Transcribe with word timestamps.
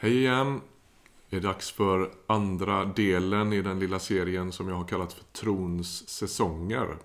Hej 0.00 0.16
igen! 0.16 0.60
Det 1.30 1.36
är 1.36 1.40
dags 1.40 1.70
för 1.70 2.10
andra 2.26 2.84
delen 2.84 3.52
i 3.52 3.62
den 3.62 3.78
lilla 3.78 3.98
serien 3.98 4.52
som 4.52 4.68
jag 4.68 4.76
har 4.76 4.84
kallat 4.84 5.12
för 5.12 5.24
Trons 5.24 6.08
säsonger. 6.08 6.96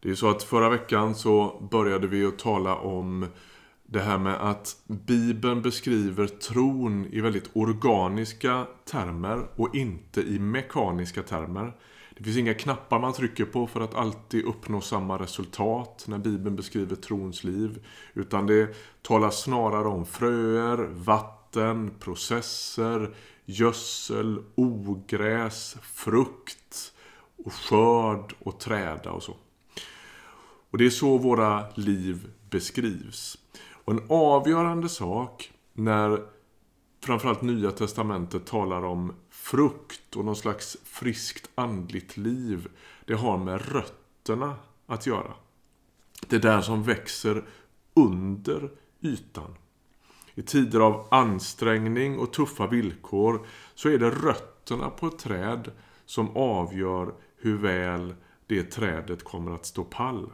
Det 0.00 0.10
är 0.10 0.14
så 0.14 0.30
att 0.30 0.42
förra 0.42 0.68
veckan 0.68 1.14
så 1.14 1.68
började 1.70 2.06
vi 2.06 2.26
att 2.26 2.38
tala 2.38 2.76
om 2.76 3.26
det 3.86 4.00
här 4.00 4.18
med 4.18 4.34
att 4.34 4.76
Bibeln 4.86 5.62
beskriver 5.62 6.26
tron 6.26 7.06
i 7.06 7.20
väldigt 7.20 7.50
organiska 7.52 8.66
termer 8.84 9.46
och 9.56 9.74
inte 9.74 10.20
i 10.20 10.38
mekaniska 10.38 11.22
termer. 11.22 11.72
Det 12.16 12.24
finns 12.24 12.36
inga 12.36 12.54
knappar 12.54 12.98
man 12.98 13.12
trycker 13.12 13.44
på 13.44 13.66
för 13.66 13.80
att 13.80 13.94
alltid 13.94 14.44
uppnå 14.44 14.80
samma 14.80 15.18
resultat 15.18 16.04
när 16.08 16.18
Bibeln 16.18 16.56
beskriver 16.56 16.96
trons 16.96 17.44
liv. 17.44 17.86
Utan 18.14 18.46
det 18.46 18.76
talas 19.02 19.42
snarare 19.42 19.88
om 19.88 20.06
fröer, 20.06 20.88
vatten, 20.92 21.41
processer, 21.98 23.14
gödsel, 23.44 24.42
ogräs, 24.54 25.76
frukt 25.82 26.92
och 27.44 27.52
skörd 27.52 28.34
och 28.38 28.60
träda 28.60 29.10
och 29.10 29.22
så. 29.22 29.36
Och 30.70 30.78
det 30.78 30.86
är 30.86 30.90
så 30.90 31.18
våra 31.18 31.70
liv 31.74 32.30
beskrivs. 32.50 33.38
Och 33.84 33.92
en 33.92 34.06
avgörande 34.08 34.88
sak 34.88 35.52
när 35.72 36.22
framförallt 37.00 37.42
Nya 37.42 37.70
Testamentet 37.70 38.46
talar 38.46 38.84
om 38.84 39.14
frukt 39.30 40.16
och 40.16 40.24
någon 40.24 40.36
slags 40.36 40.76
friskt 40.84 41.50
andligt 41.54 42.16
liv. 42.16 42.68
Det 43.04 43.14
har 43.14 43.38
med 43.38 43.72
rötterna 43.72 44.54
att 44.86 45.06
göra. 45.06 45.34
Det 46.26 46.38
där 46.38 46.60
som 46.60 46.82
växer 46.82 47.44
under 47.94 48.70
ytan. 49.00 49.54
I 50.34 50.42
tider 50.42 50.80
av 50.80 51.08
ansträngning 51.10 52.18
och 52.18 52.32
tuffa 52.32 52.66
villkor 52.66 53.46
så 53.74 53.88
är 53.88 53.98
det 53.98 54.10
rötterna 54.10 54.90
på 54.90 55.06
ett 55.06 55.18
träd 55.18 55.70
som 56.04 56.36
avgör 56.36 57.14
hur 57.36 57.58
väl 57.58 58.14
det 58.46 58.62
trädet 58.62 59.24
kommer 59.24 59.54
att 59.54 59.66
stå 59.66 59.84
pall. 59.84 60.30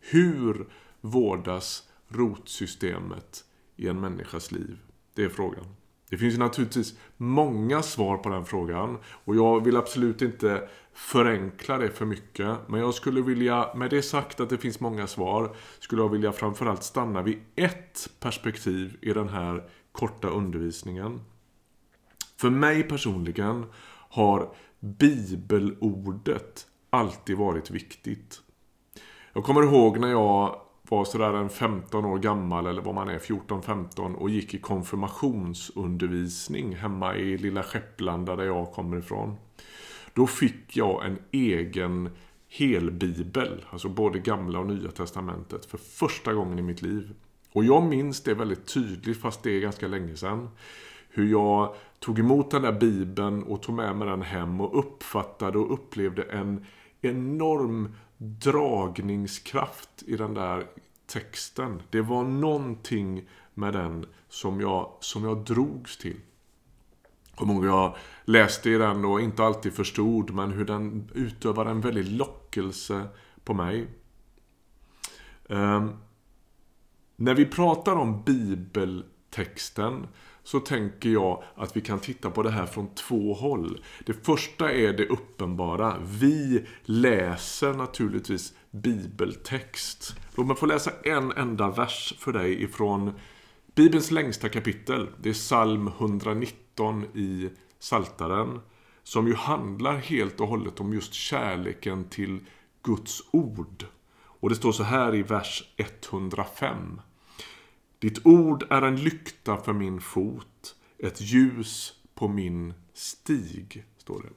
Hur 0.00 0.68
vårdas 1.00 1.88
rotsystemet 2.08 3.44
i 3.76 3.88
en 3.88 4.00
människas 4.00 4.52
liv? 4.52 4.78
Det 5.14 5.24
är 5.24 5.28
frågan. 5.28 5.64
Det 6.10 6.18
finns 6.18 6.34
ju 6.34 6.38
naturligtvis 6.38 6.94
många 7.16 7.82
svar 7.82 8.16
på 8.16 8.28
den 8.28 8.44
frågan 8.44 8.98
och 9.24 9.36
jag 9.36 9.64
vill 9.64 9.76
absolut 9.76 10.22
inte 10.22 10.68
förenkla 10.92 11.78
det 11.78 11.90
för 11.90 12.04
mycket. 12.04 12.56
Men 12.66 12.80
jag 12.80 12.94
skulle 12.94 13.22
vilja, 13.22 13.74
med 13.74 13.90
det 13.90 14.02
sagt 14.02 14.40
att 14.40 14.50
det 14.50 14.58
finns 14.58 14.80
många 14.80 15.06
svar, 15.06 15.56
skulle 15.78 16.02
jag 16.02 16.08
vilja 16.08 16.32
framförallt 16.32 16.82
stanna 16.82 17.22
vid 17.22 17.38
ett 17.56 18.10
perspektiv 18.20 18.96
i 19.00 19.12
den 19.12 19.28
här 19.28 19.70
korta 19.92 20.28
undervisningen. 20.28 21.20
För 22.36 22.50
mig 22.50 22.82
personligen 22.82 23.66
har 24.08 24.54
bibelordet 24.80 26.66
alltid 26.90 27.36
varit 27.36 27.70
viktigt. 27.70 28.40
Jag 29.32 29.44
kommer 29.44 29.62
ihåg 29.62 29.98
när 29.98 30.10
jag 30.10 30.60
var 30.88 31.04
sådär 31.04 31.34
en 31.34 31.48
15 31.48 32.04
år 32.04 32.18
gammal 32.18 32.66
eller 32.66 32.82
vad 32.82 32.94
man 32.94 33.08
är, 33.08 33.18
14-15 33.18 34.14
och 34.14 34.30
gick 34.30 34.54
i 34.54 34.58
konfirmationsundervisning 34.58 36.76
hemma 36.76 37.16
i 37.16 37.38
lilla 37.38 37.62
Skepplanda 37.62 38.36
där 38.36 38.44
jag 38.44 38.72
kommer 38.72 38.96
ifrån. 38.96 39.36
Då 40.14 40.26
fick 40.26 40.76
jag 40.76 41.06
en 41.06 41.18
egen 41.30 42.10
helbibel, 42.48 43.64
alltså 43.70 43.88
både 43.88 44.18
gamla 44.18 44.58
och 44.58 44.66
nya 44.66 44.90
testamentet 44.90 45.66
för 45.66 45.78
första 45.78 46.32
gången 46.32 46.58
i 46.58 46.62
mitt 46.62 46.82
liv. 46.82 47.14
Och 47.52 47.64
jag 47.64 47.82
minns 47.82 48.22
det 48.22 48.34
väldigt 48.34 48.74
tydligt 48.74 49.20
fast 49.20 49.42
det 49.42 49.50
är 49.50 49.60
ganska 49.60 49.88
länge 49.88 50.16
sedan. 50.16 50.48
Hur 51.10 51.30
jag 51.30 51.74
tog 51.98 52.18
emot 52.18 52.50
den 52.50 52.62
där 52.62 52.72
bibeln 52.72 53.42
och 53.42 53.62
tog 53.62 53.74
med 53.74 53.96
mig 53.96 54.08
den 54.08 54.22
hem 54.22 54.60
och 54.60 54.78
uppfattade 54.78 55.58
och 55.58 55.72
upplevde 55.72 56.22
en 56.22 56.66
enorm 57.00 57.94
dragningskraft 58.18 60.02
i 60.06 60.16
den 60.16 60.34
där 60.34 60.66
texten. 61.06 61.82
Det 61.90 62.00
var 62.00 62.24
någonting 62.24 63.28
med 63.54 63.72
den 63.72 64.06
som 64.28 64.60
jag, 64.60 64.96
som 65.00 65.24
jag 65.24 65.44
drogs 65.44 65.96
till. 65.96 66.20
Kommer 67.34 67.54
ihåg 67.54 67.66
jag 67.66 67.96
läste 68.24 68.70
i 68.70 68.78
den 68.78 69.04
och 69.04 69.20
inte 69.20 69.44
alltid 69.44 69.74
förstod 69.74 70.30
men 70.30 70.50
hur 70.50 70.64
den 70.64 71.10
utövade 71.14 71.70
en 71.70 71.80
väldig 71.80 72.04
lockelse 72.12 73.08
på 73.44 73.54
mig. 73.54 73.86
Um, 75.48 75.96
när 77.16 77.34
vi 77.34 77.46
pratar 77.46 77.96
om 77.96 78.22
bibeltexten 78.22 80.06
så 80.46 80.60
tänker 80.60 81.08
jag 81.08 81.42
att 81.54 81.76
vi 81.76 81.80
kan 81.80 81.98
titta 81.98 82.30
på 82.30 82.42
det 82.42 82.50
här 82.50 82.66
från 82.66 82.94
två 82.94 83.34
håll. 83.34 83.84
Det 84.06 84.26
första 84.26 84.72
är 84.72 84.92
det 84.92 85.06
uppenbara. 85.06 85.96
Vi 86.04 86.66
läser 86.84 87.72
naturligtvis 87.72 88.54
bibeltext. 88.70 90.16
Låt 90.36 90.46
mig 90.46 90.56
få 90.56 90.66
läsa 90.66 90.90
en 91.04 91.32
enda 91.32 91.70
vers 91.70 92.14
för 92.18 92.32
dig 92.32 92.62
ifrån 92.62 93.12
Bibelns 93.74 94.10
längsta 94.10 94.48
kapitel. 94.48 95.08
Det 95.22 95.28
är 95.28 95.34
psalm 95.34 95.88
119 95.88 97.04
i 97.14 97.50
Saltaren 97.78 98.60
Som 99.02 99.26
ju 99.26 99.34
handlar 99.34 99.96
helt 99.96 100.40
och 100.40 100.48
hållet 100.48 100.80
om 100.80 100.92
just 100.92 101.14
kärleken 101.14 102.04
till 102.04 102.40
Guds 102.82 103.22
ord. 103.30 103.84
Och 104.18 104.48
det 104.48 104.56
står 104.56 104.72
så 104.72 104.82
här 104.82 105.14
i 105.14 105.22
vers 105.22 105.74
105. 105.76 107.00
Ditt 107.98 108.26
ord 108.26 108.66
är 108.70 108.82
en 108.82 108.96
lykta 108.96 109.56
för 109.56 109.72
min 109.72 110.00
fot, 110.00 110.76
ett 110.98 111.20
ljus 111.20 111.94
på 112.14 112.28
min 112.28 112.74
stig, 112.94 113.84
står 113.98 114.22
det. 114.22 114.28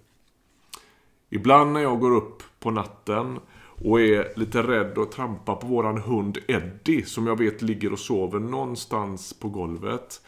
Ibland 1.30 1.74
när 1.74 1.82
jag 1.82 2.00
går 2.00 2.16
upp 2.16 2.44
på 2.60 2.72
natten 2.72 3.40
och 3.82 4.02
är 4.02 4.34
lite 4.36 4.64
rädd 4.64 4.98
och 4.98 5.12
trampar 5.12 5.56
på 5.56 5.68
våran 5.68 5.98
hund 5.98 6.38
Eddie 6.48 7.06
som 7.06 7.28
jag 7.28 7.38
vet 7.38 7.62
ligger 7.62 7.94
och 7.94 8.00
sover 8.00 8.40
någonstans 8.40 9.34
på 9.34 9.50
golvet. 9.50 10.22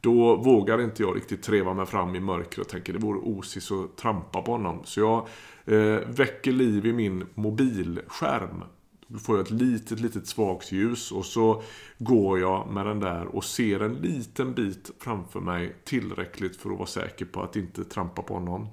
Då 0.00 0.36
vågar 0.36 0.80
inte 0.80 1.02
jag 1.02 1.16
riktigt 1.16 1.42
treva 1.42 1.74
mig 1.74 1.86
fram 1.86 2.16
i 2.16 2.20
mörkret 2.20 2.58
och 2.58 2.68
tänker 2.68 2.92
det 2.92 2.98
vore 2.98 3.18
osis 3.18 3.72
att 3.72 3.96
trampa 3.96 4.42
på 4.42 4.52
honom. 4.52 4.80
Så 4.84 5.00
jag 5.00 5.26
eh, 5.64 6.00
väcker 6.08 6.52
liv 6.52 6.86
i 6.86 6.92
min 6.92 7.26
mobilskärm 7.34 8.64
då 9.08 9.18
får 9.18 9.36
jag 9.36 9.46
ett 9.46 9.52
litet, 9.52 10.00
litet 10.00 10.26
svagt 10.26 10.72
ljus 10.72 11.12
och 11.12 11.26
så 11.26 11.62
går 11.98 12.40
jag 12.40 12.68
med 12.68 12.86
den 12.86 13.00
där 13.00 13.26
och 13.26 13.44
ser 13.44 13.80
en 13.80 13.94
liten 13.94 14.54
bit 14.54 14.90
framför 14.98 15.40
mig 15.40 15.76
tillräckligt 15.84 16.56
för 16.56 16.70
att 16.70 16.78
vara 16.78 16.86
säker 16.86 17.24
på 17.24 17.42
att 17.42 17.56
inte 17.56 17.84
trampa 17.84 18.22
på 18.22 18.40
någon. 18.40 18.66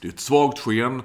Det 0.00 0.08
är 0.08 0.12
ett 0.12 0.20
svagt 0.20 0.58
sken 0.58 1.02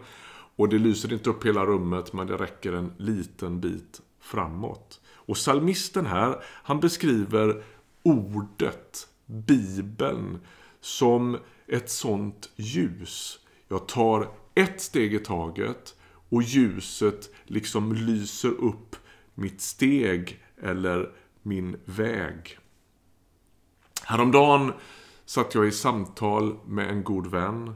och 0.55 0.69
det 0.69 0.77
lyser 0.77 1.13
inte 1.13 1.29
upp 1.29 1.45
hela 1.45 1.65
rummet 1.65 2.13
men 2.13 2.27
det 2.27 2.37
räcker 2.37 2.73
en 2.73 2.93
liten 2.97 3.59
bit 3.59 4.01
framåt. 4.19 5.01
Och 5.07 5.37
salmisten 5.37 6.05
här, 6.05 6.43
han 6.43 6.79
beskriver 6.79 7.63
ordet, 8.03 9.07
Bibeln, 9.25 10.39
som 10.81 11.37
ett 11.67 11.89
sånt 11.89 12.49
ljus. 12.55 13.39
Jag 13.67 13.87
tar 13.87 14.29
ett 14.55 14.81
steg 14.81 15.13
i 15.13 15.19
taget 15.19 15.95
och 16.29 16.43
ljuset 16.43 17.29
liksom 17.43 17.93
lyser 17.93 18.49
upp 18.49 18.95
mitt 19.33 19.61
steg 19.61 20.43
eller 20.61 21.11
min 21.41 21.77
väg. 21.85 22.59
Häromdagen 24.03 24.73
satt 25.25 25.55
jag 25.55 25.67
i 25.67 25.71
samtal 25.71 26.55
med 26.65 26.89
en 26.89 27.03
god 27.03 27.27
vän 27.27 27.73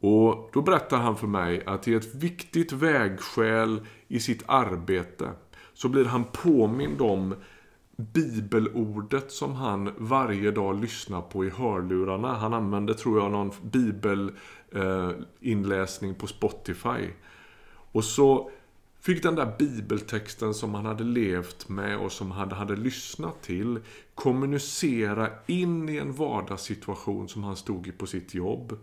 och 0.00 0.50
då 0.52 0.62
berättar 0.62 0.98
han 0.98 1.16
för 1.16 1.26
mig 1.26 1.62
att 1.66 1.88
i 1.88 1.94
ett 1.94 2.14
viktigt 2.14 2.72
vägskäl 2.72 3.86
i 4.08 4.20
sitt 4.20 4.42
arbete 4.46 5.30
så 5.72 5.88
blir 5.88 6.04
han 6.04 6.24
påmind 6.24 7.00
om 7.00 7.34
bibelordet 7.96 9.32
som 9.32 9.54
han 9.54 9.94
varje 9.98 10.50
dag 10.50 10.80
lyssnar 10.80 11.22
på 11.22 11.44
i 11.44 11.50
hörlurarna. 11.50 12.34
Han 12.34 12.54
använder, 12.54 12.94
tror 12.94 13.20
jag, 13.20 13.30
någon 13.30 13.52
bibelinläsning 13.62 16.10
eh, 16.10 16.16
på 16.16 16.26
Spotify. 16.26 17.10
Och 17.94 18.04
så 18.04 18.50
fick 19.00 19.22
den 19.22 19.34
där 19.34 19.54
bibeltexten 19.58 20.54
som 20.54 20.74
han 20.74 20.86
hade 20.86 21.04
levt 21.04 21.68
med 21.68 21.98
och 21.98 22.12
som 22.12 22.30
han 22.30 22.52
hade 22.52 22.76
lyssnat 22.76 23.42
till 23.42 23.80
kommunicera 24.14 25.30
in 25.46 25.88
i 25.88 25.96
en 25.96 26.12
vardagssituation 26.12 27.28
som 27.28 27.44
han 27.44 27.56
stod 27.56 27.86
i 27.86 27.92
på 27.92 28.06
sitt 28.06 28.34
jobb. 28.34 28.78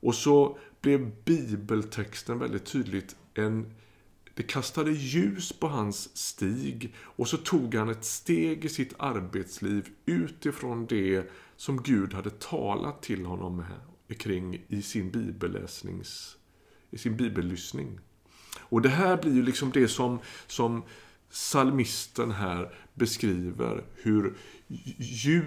Och 0.00 0.14
så 0.14 0.58
blev 0.80 1.24
bibeltexten 1.24 2.38
väldigt 2.38 2.64
tydligt 2.64 3.16
en 3.34 3.74
det 4.34 4.42
kastade 4.42 4.90
ljus 4.90 5.52
på 5.52 5.68
hans 5.68 6.16
stig 6.16 6.94
och 6.98 7.28
så 7.28 7.36
tog 7.36 7.74
han 7.74 7.88
ett 7.88 8.04
steg 8.04 8.64
i 8.64 8.68
sitt 8.68 8.94
arbetsliv 8.98 9.88
utifrån 10.06 10.86
det 10.86 11.30
som 11.56 11.82
Gud 11.82 12.14
hade 12.14 12.30
talat 12.30 13.02
till 13.02 13.26
honom 13.26 13.56
med, 13.56 14.18
kring 14.18 14.64
i 14.68 14.82
sin 14.82 15.10
bibelläsnings 15.10 16.36
i 16.90 16.98
sin 16.98 17.16
bibellyssning. 17.16 18.00
Och 18.74 18.82
det 18.82 18.88
här 18.88 19.16
blir 19.16 19.34
ju 19.34 19.42
liksom 19.42 19.70
det 19.70 19.88
som, 19.88 20.18
som 20.46 20.82
salmisten 21.30 22.30
här 22.30 22.74
beskriver 22.94 23.84
hur 23.94 24.34
ju, 24.98 25.42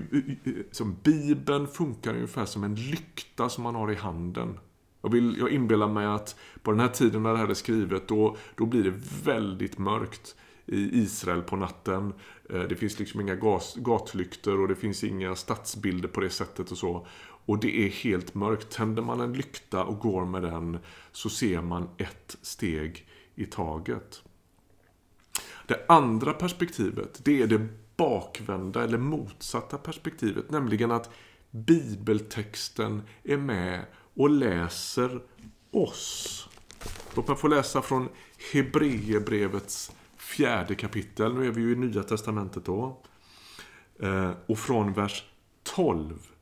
som 0.71 0.97
Bibeln 1.03 1.67
funkar 1.67 2.15
ungefär 2.15 2.45
som 2.45 2.63
en 2.63 2.75
lykta 2.75 3.49
som 3.49 3.63
man 3.63 3.75
har 3.75 3.91
i 3.91 3.95
handen. 3.95 4.59
Jag, 5.01 5.11
vill, 5.11 5.37
jag 5.39 5.49
inbillar 5.49 5.87
mig 5.87 6.05
att 6.05 6.35
på 6.61 6.71
den 6.71 6.79
här 6.79 6.87
tiden 6.87 7.23
när 7.23 7.31
det 7.31 7.37
här 7.37 7.47
är 7.47 7.53
skrivet, 7.53 8.07
då, 8.07 8.37
då 8.55 8.65
blir 8.65 8.83
det 8.83 8.93
väldigt 9.23 9.77
mörkt 9.77 10.35
i 10.65 11.01
Israel 11.01 11.41
på 11.41 11.55
natten. 11.55 12.13
Eh, 12.49 12.61
det 12.61 12.75
finns 12.75 12.99
liksom 12.99 13.21
inga 13.21 13.35
gas, 13.35 13.75
gatlyktor 13.75 14.61
och 14.61 14.67
det 14.67 14.75
finns 14.75 15.03
inga 15.03 15.35
stadsbilder 15.35 16.09
på 16.09 16.21
det 16.21 16.29
sättet 16.29 16.71
och 16.71 16.77
så. 16.77 17.07
Och 17.47 17.59
det 17.59 17.85
är 17.85 17.89
helt 17.89 18.33
mörkt. 18.33 18.69
Tänder 18.69 19.01
man 19.01 19.21
en 19.21 19.33
lykta 19.33 19.83
och 19.83 19.99
går 19.99 20.25
med 20.25 20.41
den 20.41 20.77
så 21.11 21.29
ser 21.29 21.61
man 21.61 21.89
ett 21.97 22.37
steg 22.41 23.07
i 23.35 23.45
taget. 23.45 24.23
Det 25.67 25.85
andra 25.87 26.33
perspektivet, 26.33 27.19
det 27.25 27.41
är 27.41 27.47
det 27.47 27.67
bakvända 27.97 28.83
eller 28.83 28.97
motsatta 28.97 29.77
perspektivet. 29.77 30.51
Nämligen 30.51 30.91
att 30.91 31.09
bibeltexten 31.51 33.01
är 33.23 33.37
med 33.37 33.85
och 34.13 34.29
läser 34.29 35.21
oss. 35.71 36.49
Låt 37.15 37.27
mig 37.27 37.37
få 37.37 37.47
läsa 37.47 37.81
från 37.81 38.09
Hebreerbrevets 38.53 39.91
fjärde 40.17 40.75
kapitel. 40.75 41.33
Nu 41.33 41.47
är 41.47 41.51
vi 41.51 41.61
ju 41.61 41.71
i 41.71 41.75
Nya 41.75 42.03
Testamentet 42.03 42.65
då. 42.65 43.01
Eh, 43.99 44.31
och 44.45 44.59
från 44.59 44.93
vers 44.93 45.23
12 45.63 46.36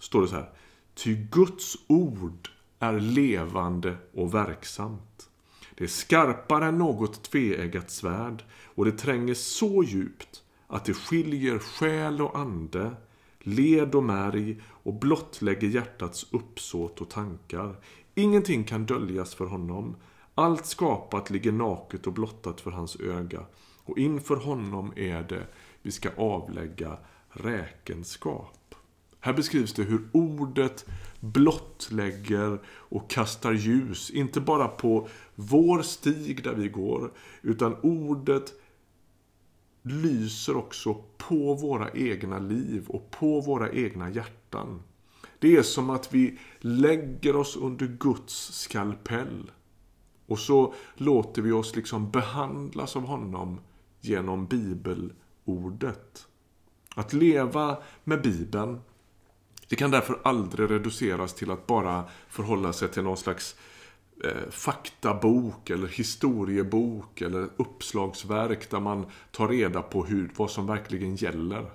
står 0.00 0.22
det 0.22 0.28
så 0.28 0.34
här. 0.34 0.50
Ty 0.94 1.14
Guds 1.14 1.76
ord 1.86 2.48
är 2.78 3.00
levande 3.00 3.96
och 4.14 4.34
verksamt. 4.34 5.30
Det 5.74 5.84
är 5.84 5.88
skarpare 5.88 6.66
än 6.66 6.78
något 6.78 7.22
tveeggat 7.22 7.90
svärd 7.90 8.44
och 8.64 8.84
det 8.84 8.92
tränger 8.92 9.34
så 9.34 9.82
djupt 9.82 10.42
att 10.66 10.84
det 10.84 10.94
skiljer 10.94 11.58
själ 11.58 12.22
och 12.22 12.38
ande, 12.38 12.90
led 13.38 13.94
och 13.94 14.04
märg 14.04 14.62
och 14.66 14.94
blottlägger 14.94 15.68
hjärtats 15.68 16.26
uppsåt 16.30 17.00
och 17.00 17.10
tankar. 17.10 17.76
Ingenting 18.14 18.64
kan 18.64 18.86
döljas 18.86 19.34
för 19.34 19.46
honom. 19.46 19.96
Allt 20.34 20.66
skapat 20.66 21.30
ligger 21.30 21.52
naket 21.52 22.06
och 22.06 22.12
blottat 22.12 22.60
för 22.60 22.70
hans 22.70 22.96
öga. 23.00 23.40
Och 23.84 23.98
inför 23.98 24.36
honom 24.36 24.92
är 24.96 25.22
det 25.22 25.46
vi 25.82 25.90
ska 25.90 26.10
avlägga 26.16 26.98
räkenskap. 27.28 28.59
Här 29.20 29.32
beskrivs 29.32 29.72
det 29.72 29.82
hur 29.82 30.08
ordet 30.12 30.86
blottlägger 31.20 32.60
och 32.66 33.10
kastar 33.10 33.52
ljus, 33.52 34.10
inte 34.10 34.40
bara 34.40 34.68
på 34.68 35.08
vår 35.34 35.82
stig 35.82 36.44
där 36.44 36.54
vi 36.54 36.68
går, 36.68 37.12
utan 37.42 37.76
ordet 37.82 38.52
lyser 39.82 40.56
också 40.56 40.94
på 41.16 41.54
våra 41.54 41.90
egna 41.90 42.38
liv 42.38 42.84
och 42.88 43.10
på 43.10 43.40
våra 43.40 43.70
egna 43.72 44.10
hjärtan. 44.10 44.82
Det 45.38 45.56
är 45.56 45.62
som 45.62 45.90
att 45.90 46.14
vi 46.14 46.38
lägger 46.58 47.36
oss 47.36 47.56
under 47.56 47.86
Guds 47.86 48.34
skalpell. 48.52 49.50
Och 50.26 50.38
så 50.38 50.74
låter 50.94 51.42
vi 51.42 51.52
oss 51.52 51.76
liksom 51.76 52.10
behandlas 52.10 52.96
av 52.96 53.02
honom 53.02 53.60
genom 54.00 54.46
bibelordet. 54.46 56.26
Att 56.94 57.12
leva 57.12 57.78
med 58.04 58.22
Bibeln, 58.22 58.80
det 59.70 59.76
kan 59.76 59.90
därför 59.90 60.20
aldrig 60.24 60.70
reduceras 60.70 61.34
till 61.34 61.50
att 61.50 61.66
bara 61.66 62.04
förhålla 62.28 62.72
sig 62.72 62.88
till 62.88 63.02
någon 63.02 63.16
slags 63.16 63.56
eh, 64.24 64.50
faktabok 64.50 65.70
eller 65.70 65.88
historiebok 65.88 67.20
eller 67.20 67.48
uppslagsverk 67.56 68.70
där 68.70 68.80
man 68.80 69.06
tar 69.30 69.48
reda 69.48 69.82
på 69.82 70.04
hur, 70.04 70.30
vad 70.36 70.50
som 70.50 70.66
verkligen 70.66 71.16
gäller. 71.16 71.70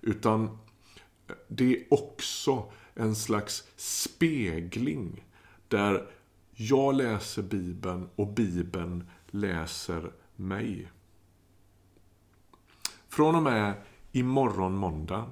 Utan 0.00 0.44
eh, 0.44 1.34
det 1.48 1.76
är 1.76 1.84
också 1.90 2.72
en 2.94 3.16
slags 3.16 3.64
spegling 3.76 5.24
där 5.68 6.06
jag 6.52 6.94
läser 6.94 7.42
Bibeln 7.42 8.08
och 8.16 8.28
Bibeln 8.28 9.10
läser 9.26 10.12
mig. 10.36 10.90
Från 13.08 13.34
och 13.34 13.42
med 13.42 13.74
imorgon 14.12 14.76
måndag 14.76 15.30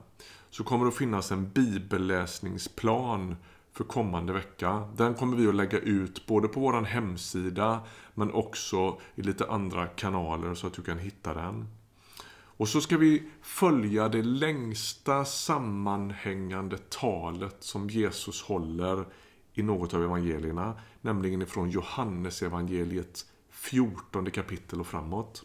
så 0.54 0.64
kommer 0.64 0.84
det 0.84 0.88
att 0.88 0.96
finnas 0.96 1.32
en 1.32 1.50
bibelläsningsplan 1.50 3.36
för 3.72 3.84
kommande 3.84 4.32
vecka. 4.32 4.88
Den 4.96 5.14
kommer 5.14 5.36
vi 5.36 5.48
att 5.48 5.54
lägga 5.54 5.78
ut 5.78 6.26
både 6.26 6.48
på 6.48 6.60
vår 6.60 6.82
hemsida 6.82 7.80
men 8.14 8.32
också 8.32 9.00
i 9.14 9.22
lite 9.22 9.50
andra 9.50 9.86
kanaler 9.86 10.54
så 10.54 10.66
att 10.66 10.74
du 10.74 10.82
kan 10.82 10.98
hitta 10.98 11.34
den. 11.34 11.68
Och 12.32 12.68
så 12.68 12.80
ska 12.80 12.96
vi 12.96 13.30
följa 13.42 14.08
det 14.08 14.22
längsta 14.22 15.24
sammanhängande 15.24 16.78
talet 16.78 17.56
som 17.60 17.90
Jesus 17.90 18.42
håller 18.42 19.06
i 19.52 19.62
något 19.62 19.94
av 19.94 20.02
evangelierna, 20.02 20.80
nämligen 21.00 21.42
ifrån 21.42 21.70
Johannes 21.70 22.42
evangeliet 22.42 23.26
14 23.50 24.30
kapitel 24.30 24.80
och 24.80 24.86
framåt. 24.86 25.44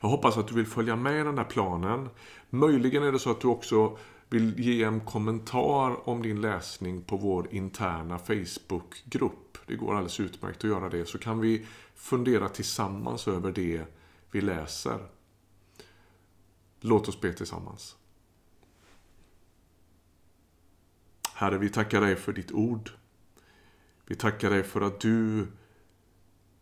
Jag 0.00 0.08
hoppas 0.08 0.36
att 0.36 0.48
du 0.48 0.54
vill 0.54 0.66
följa 0.66 0.96
med 0.96 1.20
i 1.20 1.24
den 1.24 1.38
här 1.38 1.44
planen. 1.44 2.08
Möjligen 2.50 3.02
är 3.02 3.12
det 3.12 3.18
så 3.18 3.30
att 3.30 3.40
du 3.40 3.48
också 3.48 3.98
vill 4.28 4.60
ge 4.60 4.82
en 4.82 5.00
kommentar 5.00 6.08
om 6.08 6.22
din 6.22 6.40
läsning 6.40 7.02
på 7.02 7.16
vår 7.16 7.54
interna 7.54 8.18
Facebookgrupp. 8.18 9.58
Det 9.66 9.76
går 9.76 9.94
alldeles 9.94 10.20
utmärkt 10.20 10.64
att 10.64 10.70
göra 10.70 10.88
det. 10.88 11.08
Så 11.08 11.18
kan 11.18 11.40
vi 11.40 11.66
fundera 11.94 12.48
tillsammans 12.48 13.28
över 13.28 13.52
det 13.52 13.84
vi 14.30 14.40
läser. 14.40 14.98
Låt 16.80 17.08
oss 17.08 17.20
be 17.20 17.32
tillsammans. 17.32 17.96
Herre, 21.34 21.58
vi 21.58 21.68
tackar 21.68 22.00
dig 22.00 22.16
för 22.16 22.32
ditt 22.32 22.52
ord. 22.52 22.90
Vi 24.06 24.14
tackar 24.14 24.50
dig 24.50 24.62
för 24.62 24.80
att 24.80 25.00
du 25.00 25.46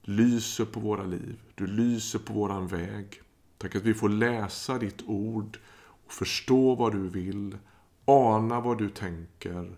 lyser 0.09 0.65
på 0.65 0.81
våra 0.81 1.05
liv. 1.05 1.41
Du 1.55 1.67
lyser 1.67 2.19
på 2.19 2.33
våran 2.33 2.67
väg. 2.67 3.23
Tack 3.59 3.75
att 3.75 3.83
vi 3.83 3.95
får 3.95 4.09
läsa 4.09 4.79
ditt 4.79 5.03
ord 5.07 5.59
och 6.07 6.13
förstå 6.13 6.75
vad 6.75 6.93
du 6.93 7.09
vill, 7.09 7.57
ana 8.05 8.61
vad 8.61 8.79
du 8.79 8.91
tänker 8.91 9.77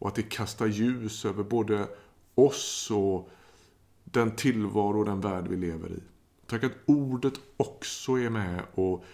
och 0.00 0.08
att 0.08 0.14
det 0.14 0.22
kastar 0.22 0.66
ljus 0.66 1.24
över 1.24 1.44
både 1.44 1.88
oss 2.34 2.90
och 2.90 3.30
den 4.04 4.36
tillvaro 4.36 4.98
och 4.98 5.04
den 5.04 5.20
värld 5.20 5.46
vi 5.48 5.56
lever 5.56 5.90
i. 5.92 6.02
Tack 6.46 6.64
att 6.64 6.72
ordet 6.86 7.34
också 7.56 8.12
är 8.12 8.30
med 8.30 8.62
och 8.74 9.04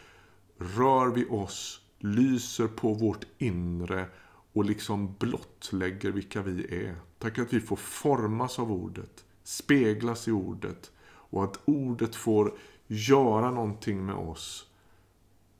rör 0.59 1.07
vid 1.07 1.31
oss, 1.31 1.81
lyser 1.99 2.69
på 2.69 2.95
vårt 2.95 3.25
inre 3.39 4.07
och 4.53 4.65
liksom 4.65 5.15
blottlägger 5.19 6.11
vilka 6.11 6.43
vi 6.43 6.85
är. 6.87 6.97
Tack 7.19 7.39
att 7.39 7.53
vi 7.53 7.61
får 7.61 7.77
formas 7.77 8.59
av 8.59 8.73
ordet, 8.73 9.25
speglas 9.47 10.29
i 10.29 10.33
ordet 10.33 10.93
och 11.05 11.45
att 11.45 11.61
ordet 11.65 12.17
får 12.17 12.59
göra 12.87 13.51
någonting 13.51 14.07
med 14.07 14.15
oss 14.15 14.71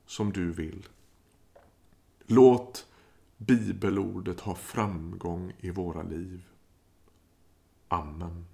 som 0.07 0.33
du 0.33 0.53
vill. 0.53 0.87
Låt 2.27 2.87
bibelordet 3.37 4.41
ha 4.41 4.55
framgång 4.55 5.53
i 5.61 5.71
våra 5.71 6.03
liv. 6.03 6.43
Amen. 7.89 8.47